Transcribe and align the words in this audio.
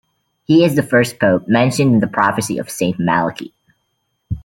He 0.45 0.63
is 0.65 0.73
the 0.75 0.81
first 0.81 1.19
pope 1.19 1.47
mentioned 1.47 1.93
in 1.93 1.99
the 1.99 2.07
prophecy 2.07 2.57
of 2.57 2.71
Saint 2.71 2.97
Malachy. 2.99 3.53